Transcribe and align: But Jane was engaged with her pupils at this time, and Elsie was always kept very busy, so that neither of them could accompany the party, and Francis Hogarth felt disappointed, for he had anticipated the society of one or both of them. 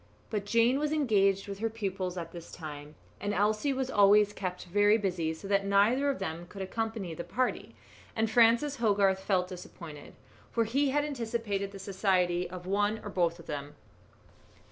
But 0.31 0.47
Jane 0.47 0.79
was 0.79 0.91
engaged 0.91 1.47
with 1.47 1.59
her 1.59 1.69
pupils 1.69 2.17
at 2.17 2.31
this 2.31 2.51
time, 2.51 2.95
and 3.19 3.35
Elsie 3.35 3.71
was 3.71 3.91
always 3.91 4.33
kept 4.33 4.65
very 4.65 4.97
busy, 4.97 5.31
so 5.35 5.47
that 5.47 5.63
neither 5.63 6.09
of 6.09 6.17
them 6.17 6.47
could 6.47 6.63
accompany 6.63 7.13
the 7.13 7.23
party, 7.23 7.75
and 8.15 8.27
Francis 8.27 8.77
Hogarth 8.77 9.19
felt 9.19 9.47
disappointed, 9.47 10.15
for 10.51 10.63
he 10.63 10.89
had 10.89 11.05
anticipated 11.05 11.71
the 11.71 11.77
society 11.77 12.49
of 12.49 12.65
one 12.65 12.99
or 13.03 13.11
both 13.11 13.37
of 13.37 13.45
them. 13.45 13.75